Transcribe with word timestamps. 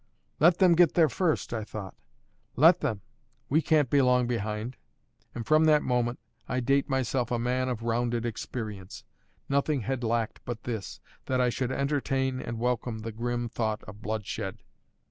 "Let 0.39 0.57
them 0.57 0.73
get 0.73 0.95
there 0.95 1.09
first!" 1.09 1.53
I 1.53 1.63
thought. 1.63 1.93
"Let 2.55 2.79
them! 2.79 3.01
We 3.49 3.61
can't 3.61 3.87
be 3.87 4.01
long 4.01 4.25
behind." 4.25 4.75
And 5.35 5.45
from 5.45 5.65
that 5.65 5.83
moment, 5.83 6.17
I 6.49 6.59
date 6.59 6.89
myself 6.89 7.29
a 7.29 7.37
man 7.37 7.69
of 7.69 7.83
a 7.83 7.85
rounded 7.85 8.25
experience: 8.25 9.03
nothing 9.47 9.81
had 9.81 10.03
lacked 10.03 10.43
but 10.43 10.63
this, 10.63 10.99
that 11.27 11.39
I 11.39 11.49
should 11.49 11.71
entertain 11.71 12.39
and 12.41 12.57
welcome 12.57 13.01
the 13.01 13.11
grim 13.11 13.47
thought 13.47 13.83
of 13.83 14.01
bloodshed. 14.01 14.63